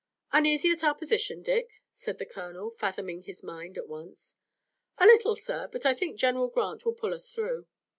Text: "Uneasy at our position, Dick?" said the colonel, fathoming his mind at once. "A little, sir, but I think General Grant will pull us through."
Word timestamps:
"Uneasy 0.31 0.71
at 0.71 0.83
our 0.83 0.95
position, 0.95 1.43
Dick?" 1.43 1.79
said 1.91 2.17
the 2.17 2.25
colonel, 2.25 2.71
fathoming 2.71 3.21
his 3.21 3.43
mind 3.43 3.77
at 3.77 3.87
once. 3.87 4.35
"A 4.97 5.05
little, 5.05 5.35
sir, 5.35 5.69
but 5.71 5.85
I 5.85 5.93
think 5.93 6.17
General 6.17 6.47
Grant 6.47 6.85
will 6.87 6.95
pull 6.95 7.13
us 7.13 7.29
through." 7.29 7.67